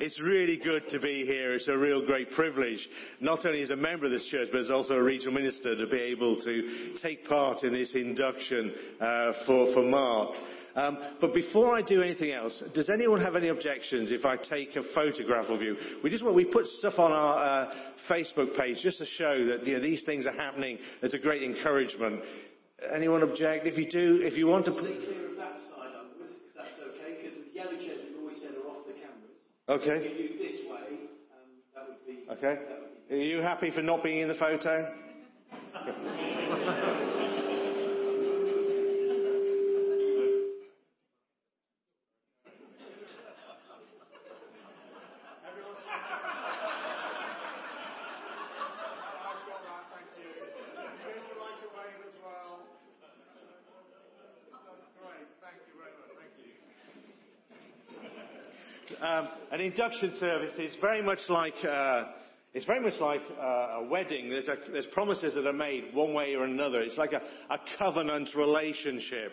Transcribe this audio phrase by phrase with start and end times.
[0.00, 1.54] it's really good to be here.
[1.54, 2.86] It's a real great privilege,
[3.20, 5.86] not only as a member of this church, but as also a regional minister to
[5.86, 10.36] be able to take part in this induction uh, for, for Mark.
[10.76, 14.76] Um, but before I do anything else, does anyone have any objections if I take
[14.76, 15.76] a photograph of you?
[16.02, 17.74] We just want, we put stuff on our uh,
[18.08, 21.42] Facebook page just to show that you know, these things are happening It's a great
[21.42, 22.20] encouragement.
[22.94, 23.66] Anyone object?
[23.66, 24.72] If you do, if you want to.
[24.72, 28.40] Stay clear of that side upwards, if that's okay, because the yellow chairs we've always
[28.40, 29.36] said are off the cameras.
[29.70, 30.02] Okay.
[30.02, 30.98] If you do this way,
[31.30, 32.26] um, that would be.
[32.28, 32.58] Okay.
[32.58, 34.92] That would be Are you happy for not being in the photo?
[35.70, 35.86] I've
[49.46, 50.34] got that, thank you.
[50.34, 52.66] Would you like to wave as well?
[54.50, 55.30] That's great.
[55.38, 56.10] Thank you very much.
[56.18, 56.34] Thank
[58.89, 58.89] you.
[59.02, 62.04] Um, an induction service is very much like uh,
[62.52, 64.28] it's very much like uh, a wedding.
[64.28, 66.80] There's, a, there's promises that are made one way or another.
[66.82, 69.32] It's like a, a covenant relationship.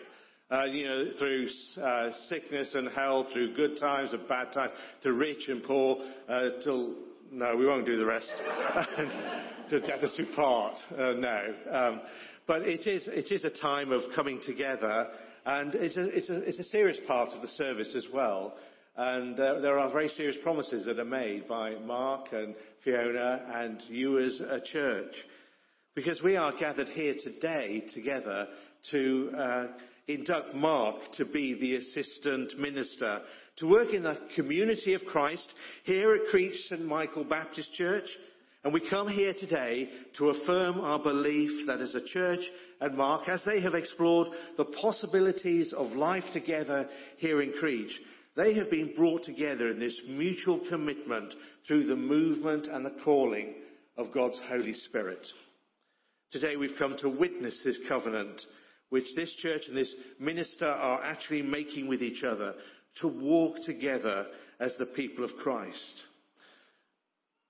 [0.50, 1.48] Uh, you know, through
[1.82, 6.48] uh, sickness and health, through good times and bad times, to rich and poor, uh,
[6.64, 6.94] till
[7.30, 8.30] no, we won't do the rest.
[9.70, 10.74] to death us do part.
[10.92, 12.00] Uh, no, um,
[12.46, 15.08] but it is it is a time of coming together,
[15.44, 18.54] and it's a, it's a, it's a serious part of the service as well.
[19.00, 23.80] And uh, there are very serious promises that are made by Mark and Fiona and
[23.86, 25.14] you as a church.
[25.94, 28.48] Because we are gathered here today together
[28.90, 29.66] to uh,
[30.08, 33.20] induct Mark to be the assistant minister,
[33.58, 35.46] to work in the community of Christ
[35.84, 38.08] here at Creech St Michael Baptist Church.
[38.64, 42.40] And we come here today to affirm our belief that as a church
[42.80, 44.26] and Mark, as they have explored
[44.56, 46.88] the possibilities of life together
[47.18, 47.92] here in Creech,
[48.38, 51.34] they have been brought together in this mutual commitment
[51.66, 53.52] through the movement and the calling
[53.96, 55.26] of God's Holy Spirit.
[56.30, 58.40] Today we've come to witness this covenant
[58.90, 62.54] which this church and this minister are actually making with each other
[63.00, 64.26] to walk together
[64.60, 66.02] as the people of Christ.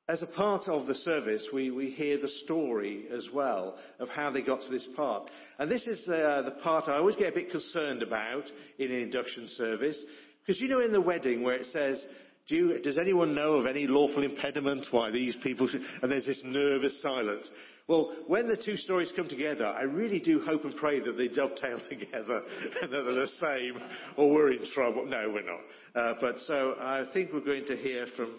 [0.08, 4.30] As a part of the service, we, we hear the story as well of how
[4.30, 5.30] they got to this part.
[5.58, 8.44] And this is the, the part I always get a bit concerned about
[8.78, 10.02] in an induction service.
[10.48, 12.02] Because you know in the wedding where it says,
[12.48, 16.24] do you, does anyone know of any lawful impediment why these people should, and there's
[16.24, 17.50] this nervous silence.
[17.86, 21.28] Well, when the two stories come together, I really do hope and pray that they
[21.28, 22.40] dovetail together
[22.80, 23.78] and that they're the same,
[24.16, 25.04] or we're in trouble.
[25.04, 25.60] No, we're not.
[25.94, 28.36] Uh, but so I think we're going to hear from,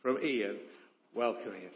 [0.00, 0.58] from Ian.
[1.12, 1.72] Welcome, Ian.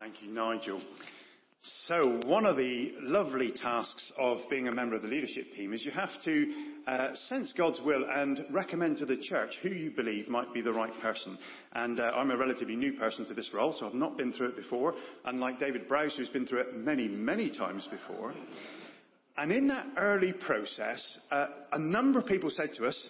[0.00, 0.80] Thank you, Nigel.
[1.88, 5.84] So, one of the lovely tasks of being a member of the leadership team is
[5.84, 6.52] you have to
[6.86, 10.72] uh, sense God's will and recommend to the church who you believe might be the
[10.72, 11.38] right person.
[11.72, 14.50] And uh, I'm a relatively new person to this role, so I've not been through
[14.50, 14.94] it before,
[15.24, 18.34] unlike David Browse, who's been through it many, many times before.
[19.38, 23.08] And in that early process, uh, a number of people said to us,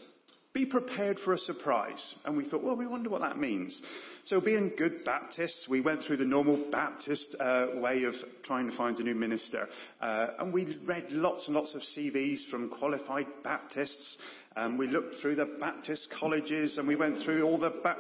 [0.57, 2.15] be prepared for a surprise.
[2.25, 3.79] And we thought, well, we wonder what that means.
[4.25, 8.77] So, being good Baptists, we went through the normal Baptist uh, way of trying to
[8.77, 9.69] find a new minister.
[10.01, 14.17] Uh, and we read lots and lots of CVs from qualified Baptists.
[14.57, 17.75] Um, we looked through the Baptist colleges and we went through all the.
[17.83, 17.99] Ba-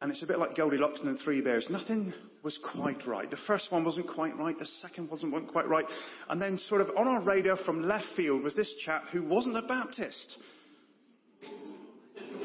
[0.00, 1.66] and it's a bit like Goldilocks and the Three Bears.
[1.70, 3.28] Nothing was quite right.
[3.28, 4.56] The first one wasn't quite right.
[4.56, 5.86] The second wasn't quite right.
[6.28, 9.56] And then, sort of on our radar from left field was this chap who wasn't
[9.56, 10.36] a Baptist.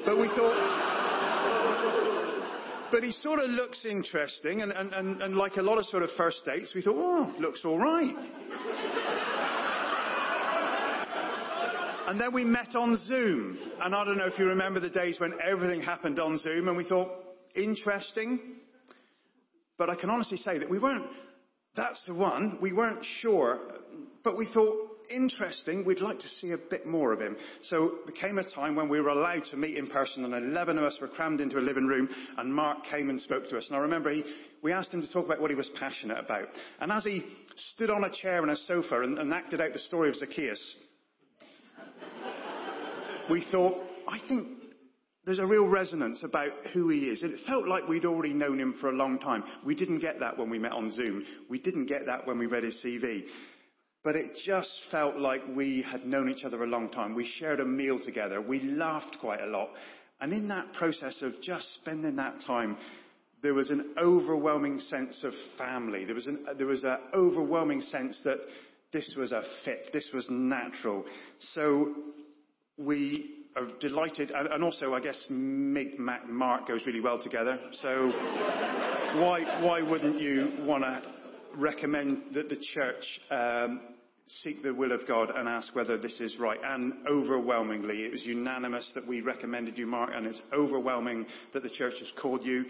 [0.06, 0.90] But we thought,
[2.92, 6.04] but he sort of looks interesting, and, and, and, and like a lot of sort
[6.04, 8.16] of first dates, we thought, oh, looks all right.
[12.08, 15.20] And then we met on Zoom, and I don't know if you remember the days
[15.20, 17.12] when everything happened on Zoom, and we thought,
[17.56, 18.40] interesting.
[19.78, 21.06] But I can honestly say that we weren't,
[21.76, 23.60] that's the one, we weren't sure,
[24.24, 25.86] but we thought, interesting.
[25.86, 27.36] We'd like to see a bit more of him.
[27.64, 30.78] So there came a time when we were allowed to meet in person, and 11
[30.78, 33.66] of us were crammed into a living room, and Mark came and spoke to us.
[33.68, 34.24] And I remember he,
[34.62, 36.48] we asked him to talk about what he was passionate about.
[36.80, 37.24] And as he
[37.74, 40.76] stood on a chair and a sofa and, and acted out the story of Zacchaeus,
[43.30, 44.48] we thought, I think
[45.26, 47.22] there's a real resonance about who he is.
[47.22, 49.44] And it felt like we'd already known him for a long time.
[49.64, 51.24] We didn't get that when we met on Zoom.
[51.50, 53.26] We didn't get that when we read his CV.
[54.04, 57.16] But it just felt like we had known each other a long time.
[57.16, 58.42] We shared a meal together.
[58.42, 59.70] We laughed quite a lot.
[60.22, 62.78] And in that process of just spending that time,
[63.42, 66.06] there was an overwhelming sense of family.
[66.06, 68.38] There was an, there was an overwhelming sense that
[68.92, 69.88] this was a fit.
[69.94, 71.06] This was natural.
[71.54, 71.94] So
[72.78, 77.58] we are delighted, and, and also I guess Mig, Mac, Mark goes really well together.
[77.82, 78.08] So
[79.22, 81.19] why why wouldn't you want to
[81.60, 83.82] recommend that the church um,
[84.28, 86.60] seek the will of God and ask whether this is right?
[86.64, 91.70] And overwhelmingly, it was unanimous that we recommended you, Mark, and it's overwhelming that the
[91.70, 92.66] church has called you.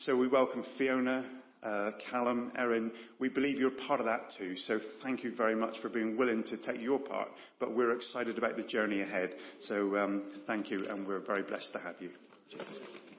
[0.00, 1.24] So we welcome Fiona,
[1.62, 4.56] uh, Callum, Erin, we believe you're part of that too.
[4.66, 7.28] So thank you very much for being willing to take your part.
[7.58, 9.34] But we're excited about the journey ahead.
[9.68, 12.10] So um, thank you, and we're very blessed to have you.
[12.50, 13.13] Cheers.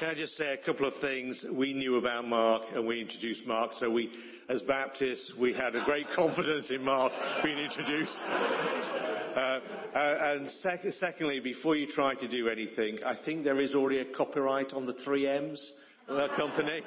[0.00, 1.44] Can I just say a couple of things?
[1.52, 4.10] We knew about Mark and we introduced Mark, so we,
[4.48, 7.12] as Baptists, we had a great confidence in Mark
[7.44, 8.16] being introduced.
[8.16, 9.60] Uh, uh,
[9.94, 14.06] and sec- secondly, before you try to do anything, I think there is already a
[14.16, 15.70] copyright on the three M's
[16.08, 16.80] of company.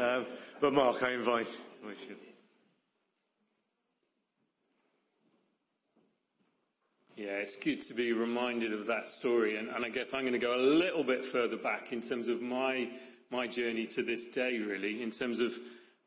[0.00, 0.26] Um,
[0.60, 2.35] but Mark, I invite you.
[7.16, 10.34] Yeah, it's good to be reminded of that story, and, and I guess I'm going
[10.34, 12.90] to go a little bit further back in terms of my
[13.30, 15.48] my journey to this day, really, in terms of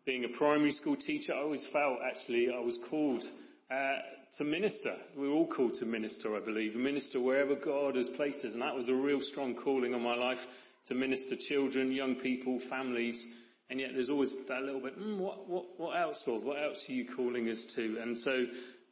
[0.05, 1.33] being a primary school teacher.
[1.33, 3.23] I always felt actually I was called
[3.71, 3.95] uh,
[4.37, 4.97] to minister.
[5.17, 8.75] We're all called to minister, I believe, minister wherever God has placed us, and that
[8.75, 10.37] was a real strong calling on my life
[10.89, 13.19] to minister children, young people, families.
[13.71, 16.43] And yet there's always that little bit, mm, what, what, what else, Lord?
[16.43, 17.97] What else are you calling us to?
[17.99, 18.45] And so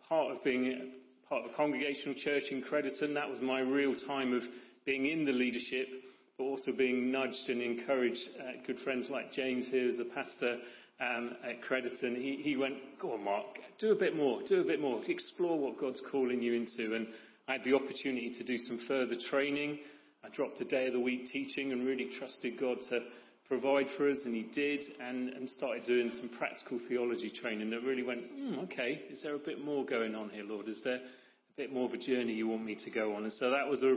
[0.09, 0.93] part of being
[1.29, 3.13] part of a congregational church in Crediton.
[3.13, 4.43] That was my real time of
[4.85, 5.87] being in the leadership,
[6.37, 8.21] but also being nudged and encouraged.
[8.39, 10.57] Uh, good friends like James here as a pastor
[11.01, 13.45] um, at Crediton, he, he went, go on Mark,
[13.77, 16.95] do a bit more, do a bit more, explore what God's calling you into.
[16.95, 17.07] And
[17.47, 19.79] I had the opportunity to do some further training.
[20.23, 23.01] I dropped a day of the week teaching and really trusted God to
[23.47, 27.83] provide for us, and he did, and, and started doing some practical theology training that
[27.83, 30.67] really went, mm, okay, is there a bit more going on here, Lord?
[30.67, 33.23] Is there a bit more of a journey you want me to go on?
[33.23, 33.95] And so that was a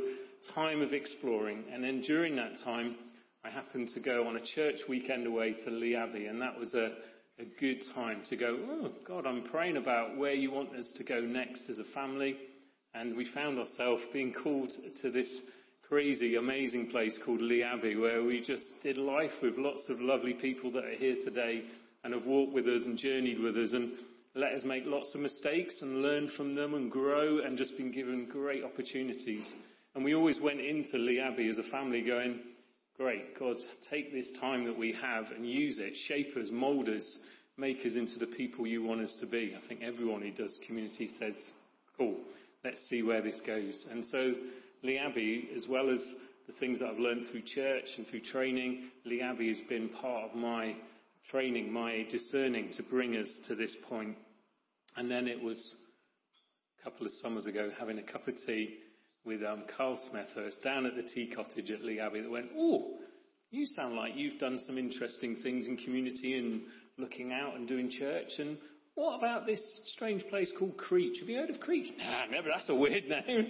[0.55, 1.64] time of exploring.
[1.73, 2.97] And then during that time,
[3.44, 6.73] I happened to go on a church weekend away to Lee Abbey, and that was
[6.75, 6.93] a,
[7.41, 11.05] a good time to go, oh, God, I'm praying about where you want us to
[11.05, 12.37] go next as a family.
[12.94, 14.73] And we found ourselves being called
[15.03, 15.29] to this
[15.90, 20.34] crazy, amazing place called Lee Abbey, where we just did life with lots of lovely
[20.34, 21.64] people that are here today
[22.04, 23.90] and have walked with us and journeyed with us and
[24.37, 27.90] let us make lots of mistakes and learn from them and grow and just been
[27.90, 29.52] given great opportunities.
[29.96, 32.38] And we always went into Lee Abbey as a family going,
[32.96, 33.56] great, God,
[33.90, 37.19] take this time that we have and use it, shape us, mold us,
[37.56, 39.56] make us into the people you want us to be.
[39.60, 41.34] I think everyone who does community says,
[41.98, 42.14] cool,
[42.62, 43.84] let's see where this goes.
[43.90, 44.34] And so
[44.82, 46.00] Lee Abbey, as well as
[46.47, 50.31] the things that I've learned through church and through training, Lee Abbey has been part
[50.31, 50.75] of my
[51.31, 54.17] training, my discerning to bring us to this point.
[54.97, 55.75] And then it was
[56.81, 58.79] a couple of summers ago having a cup of tea
[59.25, 62.94] with um, Carl Smethurst down at the tea cottage at Lee Abbey that went, oh,
[63.50, 66.62] you sound like you've done some interesting things in community and
[66.97, 68.31] looking out and doing church.
[68.38, 68.56] And
[68.94, 69.62] what about this
[69.93, 71.19] strange place called Creech?
[71.21, 71.93] Have you heard of Creech?
[71.99, 72.49] Nah, never.
[72.49, 73.49] That's a weird name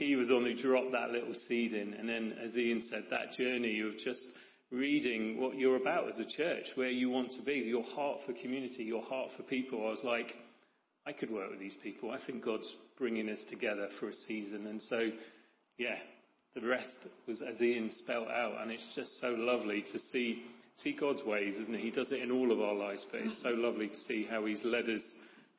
[0.00, 1.92] he was on who dropped that little seed in.
[1.92, 4.24] And then, as Ian said, that journey of just
[4.72, 8.32] reading what you're about as a church, where you want to be, your heart for
[8.32, 9.86] community, your heart for people.
[9.86, 10.34] I was like,
[11.06, 12.10] I could work with these people.
[12.10, 14.66] I think God's bringing us together for a season.
[14.68, 15.10] And so,
[15.76, 15.96] yeah,
[16.54, 16.88] the rest
[17.28, 18.54] was as Ian spelt out.
[18.62, 20.44] And it's just so lovely to see,
[20.76, 21.80] see God's ways, isn't it?
[21.82, 24.46] He does it in all of our lives, but it's so lovely to see how
[24.46, 25.02] he's led us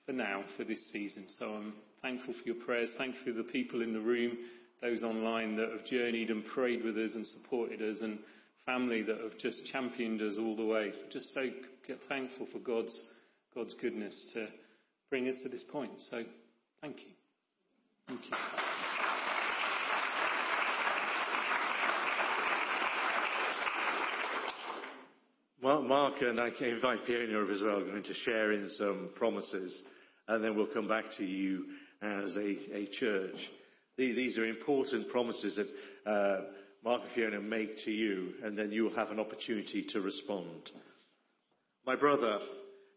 [0.05, 1.25] for now, for this season.
[1.39, 2.91] So I'm thankful for your prayers.
[2.97, 4.37] Thankful for the people in the room,
[4.81, 8.19] those online that have journeyed and prayed with us and supported us, and
[8.65, 10.91] family that have just championed us all the way.
[11.11, 11.47] Just so
[12.07, 13.03] thankful for God's,
[13.55, 14.47] God's goodness to
[15.09, 15.91] bring us to this point.
[16.09, 16.23] So
[16.81, 17.11] thank you.
[18.07, 18.70] Thank you.
[25.79, 29.83] Mark and I can invite Fiona as well, going to share in some promises,
[30.27, 31.65] and then we'll come back to you
[32.01, 33.35] as a, a church.
[33.97, 36.41] These are important promises that uh,
[36.83, 40.71] Mark and Fiona make to you, and then you'll have an opportunity to respond.
[41.85, 42.39] My brother,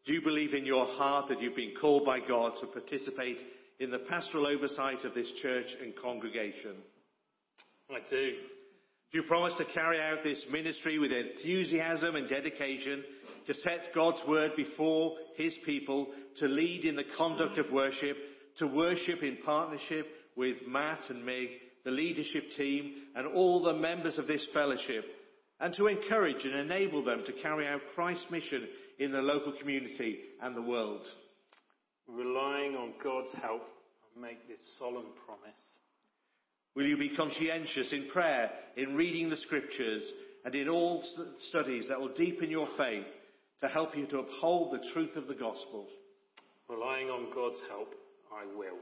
[0.07, 3.43] do you believe in your heart that you've been called by God to participate
[3.78, 6.76] in the pastoral oversight of this church and congregation?
[7.90, 8.33] I do.
[9.14, 13.04] You promise to carry out this ministry with enthusiasm and dedication,
[13.47, 18.16] to set God's word before His people, to lead in the conduct of worship,
[18.59, 21.47] to worship in partnership with Matt and Meg,
[21.85, 25.04] the leadership team, and all the members of this fellowship,
[25.61, 28.66] and to encourage and enable them to carry out Christ's mission
[28.99, 31.06] in the local community and the world?
[32.09, 35.61] Relying on God's help, I make this solemn promise.
[36.75, 40.02] Will you be conscientious in prayer, in reading the scriptures,
[40.45, 43.07] and in all st- studies that will deepen your faith
[43.62, 45.87] to help you to uphold the truth of the gospel?
[46.69, 47.95] Relying on God's help,
[48.33, 48.78] I will.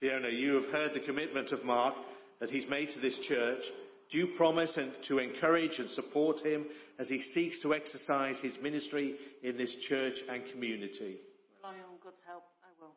[0.00, 1.94] Fiona, you have heard the commitment of Mark
[2.40, 3.62] that he's made to this church.
[4.10, 6.66] Do you promise and to encourage and support him
[6.98, 11.18] as he seeks to exercise his ministry in this church and community?
[11.62, 12.94] Relying on God's help, I will.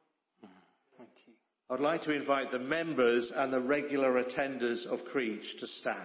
[0.98, 1.34] Thank you.
[1.72, 5.96] I'd like to invite the members and the regular attenders of Creech to stand.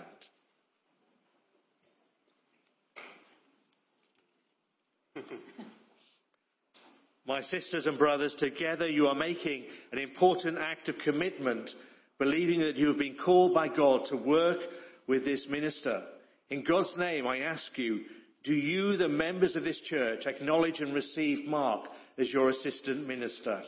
[7.27, 11.69] My sisters and brothers, together you are making an important act of commitment,
[12.21, 14.59] believing that you have been called by God to work
[15.09, 16.01] with this minister.
[16.49, 18.03] In God's name, I ask you,
[18.45, 21.87] do you, the members of this church, acknowledge and receive Mark
[22.19, 23.65] as your assistant minister?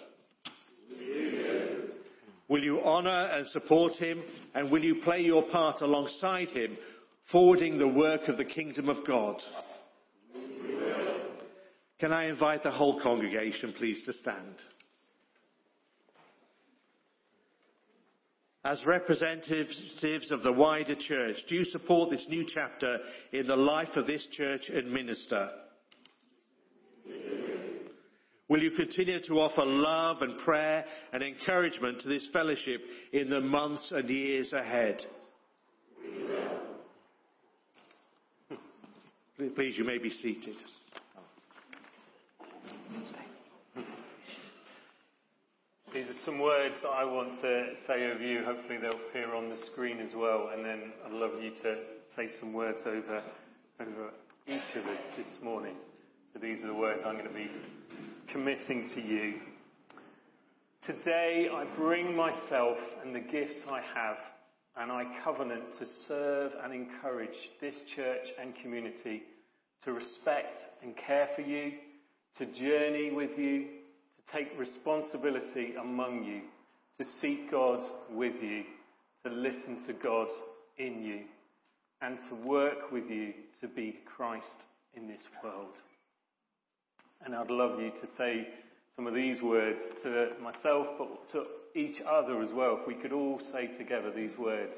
[2.48, 4.22] Will you honour and support him
[4.54, 6.78] and will you play your part alongside him,
[7.30, 9.36] forwarding the work of the kingdom of God?
[12.00, 14.54] Can I invite the whole congregation, please, to stand?
[18.64, 22.98] As representatives of the wider church, do you support this new chapter
[23.32, 25.48] in the life of this church and minister?
[28.48, 32.80] Will you continue to offer love and prayer and encouragement to this fellowship
[33.12, 35.04] in the months and years ahead?
[39.54, 40.56] Please, you may be seated.
[45.92, 48.44] These are some words I want to say over you.
[48.44, 50.50] Hopefully they'll appear on the screen as well.
[50.54, 51.76] And then I'd love you to
[52.16, 53.22] say some words over,
[53.80, 54.10] over
[54.46, 55.74] each of us this morning.
[56.32, 57.50] So these are the words I'm going to be
[58.32, 59.34] committing to you.
[60.86, 64.16] Today I bring myself and the gifts I have
[64.76, 69.22] and I covenant to serve and encourage this church and community
[69.84, 71.72] to respect and care for you,
[72.38, 76.42] to journey with you, to take responsibility among you,
[77.02, 77.80] to seek God
[78.10, 78.64] with you,
[79.24, 80.28] to listen to God
[80.76, 81.20] in you,
[82.02, 84.46] and to work with you to be Christ
[84.94, 85.74] in this world.
[87.24, 88.48] And I'd love you to say
[88.96, 91.44] some of these words to myself, but to
[91.74, 92.78] each other as well.
[92.80, 94.74] If we could all say together these words.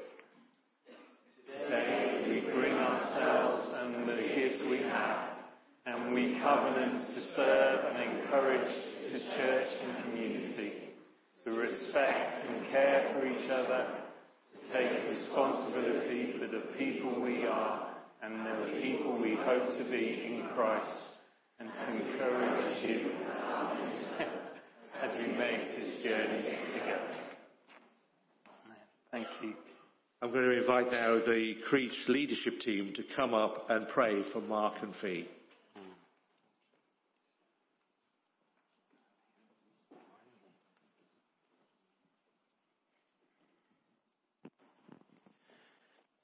[1.63, 5.29] Today we bring ourselves and the gifts we have,
[5.85, 8.73] and we covenant to serve and encourage
[9.11, 10.73] the church and community,
[11.45, 13.87] to respect and care for each other,
[14.53, 17.87] to take responsibility for the people we are
[18.21, 21.10] and the people we hope to be in Christ,
[21.61, 23.11] and to encourage you
[25.01, 27.15] as we make this journey together.
[29.11, 29.53] Thank you.
[30.23, 34.41] I'm going to invite now the Creech leadership team to come up and pray for
[34.41, 35.27] Mark and Fee.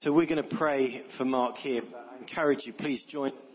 [0.01, 1.82] So we're going to pray for Mark here.
[1.91, 3.47] But I encourage you, please join us in prayer.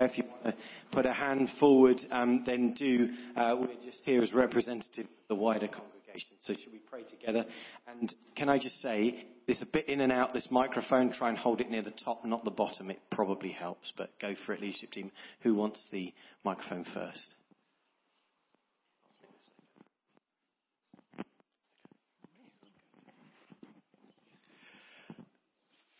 [0.00, 0.54] If you want to
[0.92, 3.10] put a hand forward, um, then do.
[3.36, 6.36] Uh, we're just here as representatives of the wider congregation.
[6.42, 7.44] So should we pray together?
[7.86, 11.12] And can I just say, there's a bit in and out this microphone.
[11.12, 12.90] Try and hold it near the top, not the bottom.
[12.90, 15.10] It probably helps, but go for it, leadership team.
[15.42, 16.12] Who wants the
[16.44, 17.34] microphone first?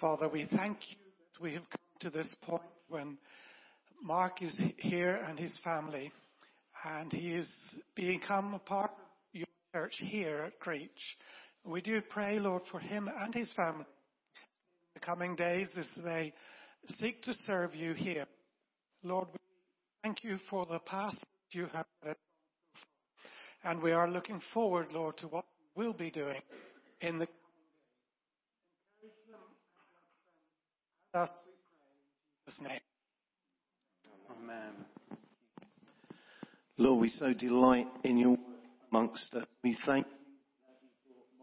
[0.01, 0.97] Father, we thank you
[1.33, 3.17] that we have come to this point when
[4.03, 6.13] Mark is here and his family,
[6.85, 7.49] and he is
[7.95, 8.97] become a part of
[9.33, 10.91] your church here at Creech.
[11.65, 16.33] We do pray, Lord, for him and his family in the coming days as they
[16.99, 18.27] seek to serve you here.
[19.05, 19.39] Lord, we
[20.03, 21.17] thank you for the path
[21.53, 22.17] you have led
[23.65, 25.45] and we are looking forward, Lord, to what
[25.77, 26.41] we'll be doing
[27.01, 27.29] in the
[31.13, 31.29] pray in
[32.47, 32.92] Jesus' name.
[34.43, 34.85] Amen.
[36.77, 38.37] Lord, we so delight in your
[38.91, 39.45] amongst us.
[39.63, 40.07] We thank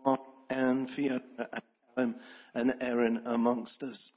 [0.05, 1.61] Mark and Fiona and
[1.95, 2.15] Callum
[2.55, 4.11] and Erin amongst us.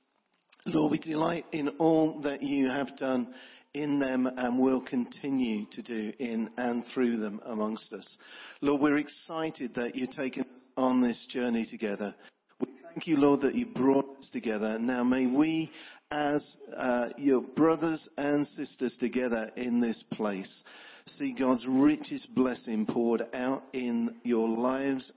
[0.66, 3.32] Lord, we delight in all that you have done
[3.74, 8.16] in them and will continue to do in and through them amongst us.
[8.62, 12.14] Lord, we're excited that you're taking us on this journey together.
[12.60, 14.76] We thank you, Lord, that you brought us together.
[14.78, 15.70] Now may we
[16.12, 20.62] as uh, your brothers and sisters together in this place.
[21.06, 25.10] See God's richest blessing poured out in your lives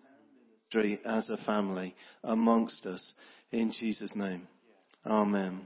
[1.05, 3.13] as a family amongst us.
[3.51, 4.47] In Jesus' name.
[5.05, 5.65] Amen.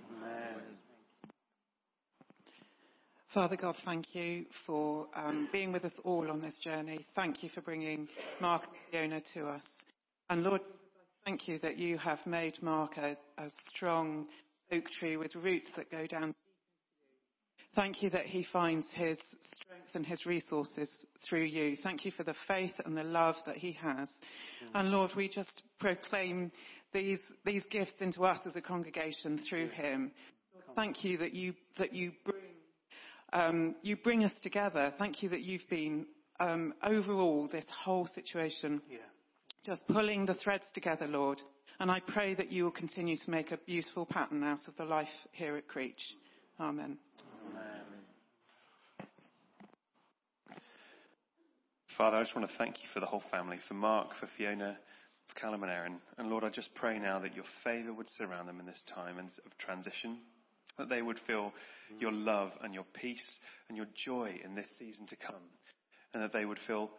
[3.33, 7.05] Father God, thank you for um, being with us all on this journey.
[7.15, 8.07] Thank you for bringing
[8.41, 9.63] Mark and Fiona to us.
[10.31, 10.61] And Lord,
[11.25, 14.25] thank you that you have made Mark a, a strong
[14.71, 16.33] oak tree with roots that go down.
[17.75, 19.17] Thank you that he finds his
[19.53, 20.89] strength and his resources
[21.27, 21.77] through you.
[21.83, 24.09] Thank you for the faith and the love that he has.
[24.73, 26.51] And Lord, we just proclaim
[26.93, 30.11] these, these gifts into us as a congregation through him.
[30.75, 32.41] Thank you that you, that you bring
[33.33, 34.93] um, you bring us together.
[34.97, 36.05] Thank you that you've been
[36.39, 38.97] um, overall this whole situation, yeah.
[39.65, 41.41] just pulling the threads together, Lord.
[41.79, 44.83] And I pray that you will continue to make a beautiful pattern out of the
[44.83, 46.01] life here at Creech.
[46.59, 46.97] Amen.
[47.49, 47.81] Amen.
[51.97, 54.77] Father, I just want to thank you for the whole family, for Mark, for Fiona,
[55.29, 56.01] for Callum and Aaron.
[56.17, 59.17] And Lord, I just pray now that your favour would surround them in this time
[59.17, 60.17] of transition
[60.77, 61.53] that they would feel
[61.99, 65.35] your love and your peace and your joy in this season to come,
[66.13, 66.89] and that they would feel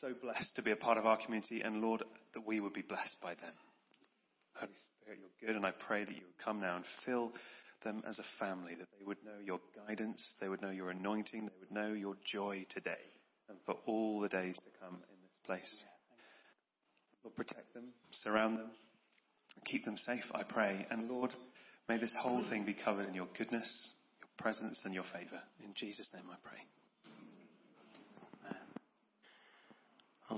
[0.00, 2.02] so blessed to be a part of our community, and Lord,
[2.34, 3.52] that we would be blessed by them.
[4.58, 4.72] Holy
[5.02, 7.32] Spirit, you're good, and I pray that you would come now and fill
[7.84, 11.46] them as a family, that they would know your guidance, they would know your anointing,
[11.46, 13.06] they would know your joy today
[13.48, 15.84] and for all the days to come in this place.
[17.24, 18.70] Lord, protect them, surround them,
[19.64, 20.86] keep them safe, I pray.
[20.90, 21.30] And Lord,
[21.88, 25.40] May this whole thing be covered in your goodness, your presence, and your favor.
[25.64, 26.58] In Jesus' name I pray.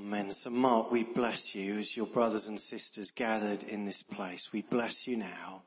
[0.02, 0.34] Amen.
[0.42, 4.48] So, Mark, we bless you as your brothers and sisters gathered in this place.
[4.50, 5.62] We bless you now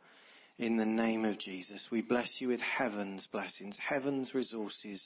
[0.58, 1.88] in the name of Jesus.
[1.92, 5.04] We bless you with heaven's blessings, heaven's resources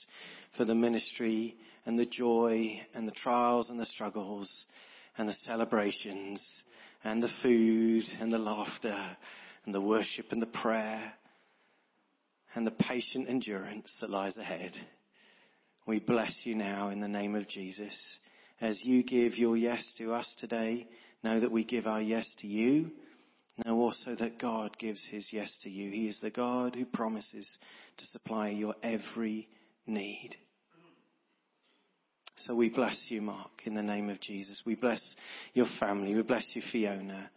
[0.56, 4.50] for the ministry and the joy and the trials and the struggles
[5.18, 6.42] and the celebrations
[7.04, 9.18] and the food and the laughter
[9.66, 11.12] and the worship and the prayer
[12.56, 14.72] and the patient endurance that lies ahead.
[15.86, 17.94] We bless you now in the name of Jesus.
[18.60, 20.88] As you give your yes to us today,
[21.24, 22.92] know that we give our yes to you.
[23.66, 25.92] Know also that God gives his yes to you.
[25.92, 27.48] He is the God who promises
[27.98, 29.48] to supply your every
[29.86, 30.36] need.
[32.46, 34.62] So we bless you, Mark, in the name of Jesus.
[34.66, 35.02] We bless
[35.54, 36.14] your family.
[36.14, 37.32] We bless you, Fiona,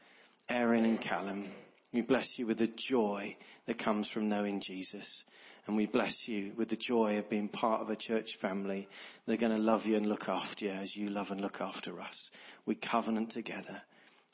[0.49, 1.51] Aaron and Callum.
[1.93, 3.35] We bless you with the joy
[3.67, 5.25] that comes from knowing Jesus.
[5.71, 8.89] And we bless you with the joy of being part of a church family.
[9.25, 12.01] They're going to love you and look after you as you love and look after
[12.01, 12.31] us.
[12.67, 13.81] We covenant together.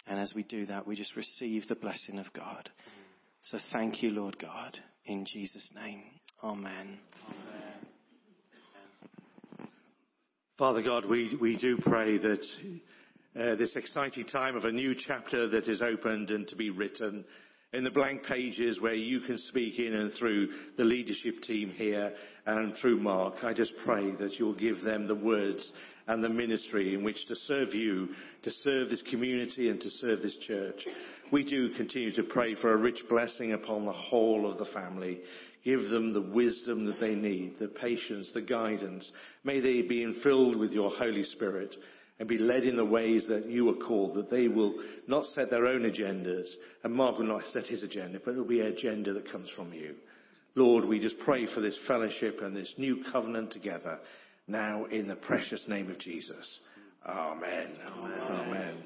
[0.07, 2.71] And as we do that, we just receive the blessing of God.
[3.43, 6.05] So thank you, Lord God, in Jesus' name.
[6.43, 6.97] Amen.
[7.29, 7.77] Amen.
[10.57, 12.47] Father God, we, we do pray that
[13.39, 17.27] uh, this exciting time of a new chapter that is opened and to be written
[17.77, 22.15] in the blank pages where you can speak in and through the leadership team here
[22.47, 23.45] and through Mark.
[23.45, 25.73] I just pray that you'll give them the words
[26.09, 28.09] and the ministry in which to serve you,
[28.45, 30.87] to serve this community and to serve this church.
[31.31, 35.19] We do continue to pray for a rich blessing upon the whole of the family.
[35.63, 39.11] Give them the wisdom that they need, the patience, the guidance.
[39.45, 41.77] May they be filled with your Holy Spirit
[42.19, 44.75] and be led in the ways that you are called, that they will
[45.07, 46.49] not set their own agendas,
[46.83, 49.51] and Mark will not set his agenda, but it will be an agenda that comes
[49.55, 49.95] from you.
[50.55, 53.99] Lord, we just pray for this fellowship and this new covenant together
[54.49, 56.61] now in the precious name of Jesus.
[57.07, 57.69] Amen.
[57.87, 58.19] Amen.
[58.21, 58.51] Amen.
[58.51, 58.77] Amen.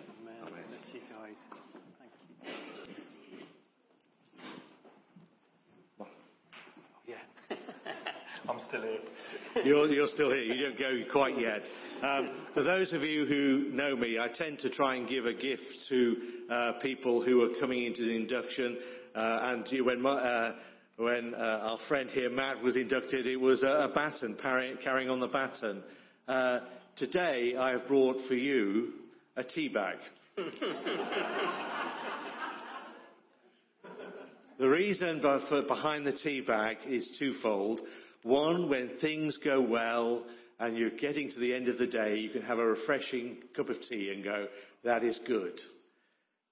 [8.48, 8.98] I'm still here.
[9.64, 10.42] You're, you're still here.
[10.42, 11.62] You don't go quite yet.
[12.02, 15.32] Um, for those of you who know me, I tend to try and give a
[15.32, 16.16] gift to
[16.50, 18.78] uh, people who are coming into the induction.
[19.14, 20.52] Uh, and you, when, my, uh,
[20.96, 25.10] when uh, our friend here, Matt, was inducted, it was a, a baton, carrying, carrying
[25.10, 25.82] on the baton.
[26.28, 26.60] Uh,
[26.96, 28.92] today, I have brought for you
[29.36, 29.96] a tea bag.
[34.58, 37.80] The reason behind the tea bag is twofold.
[38.22, 40.24] One, when things go well
[40.58, 43.70] and you're getting to the end of the day, you can have a refreshing cup
[43.70, 44.46] of tea and go,
[44.84, 45.58] that is good.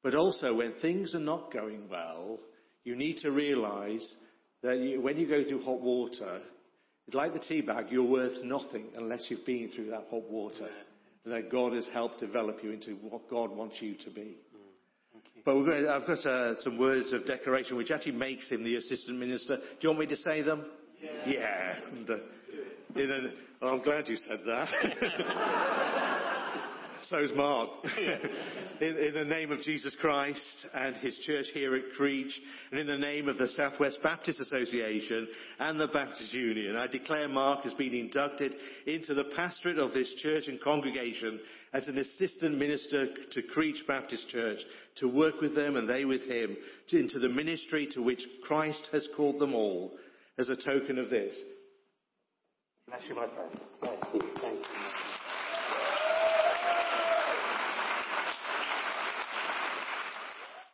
[0.02, 2.38] But also, when things are not going well,
[2.84, 4.14] you need to realize
[4.62, 6.40] that you, when you go through hot water,
[7.12, 10.68] like the tea bag, you're worth nothing unless you've been through that hot water.
[11.24, 14.36] And that God has helped develop you into what God wants you to be.
[15.44, 18.64] but we're going to, I've got uh, some words of declaration which actually makes him
[18.64, 19.56] the assistant minister.
[19.56, 20.64] Do you want me to say them?
[21.00, 21.10] Yeah.
[21.26, 21.74] yeah.
[21.92, 22.16] And, uh,
[22.96, 24.68] in a, I'm glad you said that.
[27.08, 27.70] So's Mark.
[28.80, 32.32] in, in, the name of Jesus Christ and his church here at Creech,
[32.70, 35.26] and in the name of the Southwest Baptist Association
[35.58, 38.54] and the Baptist Union, I declare Mark has been inducted
[38.86, 41.40] into the pastorate of this church and congregation
[41.72, 44.58] as an assistant minister to Creech Baptist Church
[44.96, 46.56] to work with them and they with him
[46.90, 49.92] to, into the ministry to which Christ has called them all
[50.38, 51.34] as a token of this.
[52.86, 53.60] Bless you, my friend.
[53.80, 54.20] Bless you.
[54.40, 55.17] Thank you.